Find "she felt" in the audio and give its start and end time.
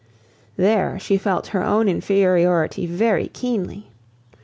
0.97-1.49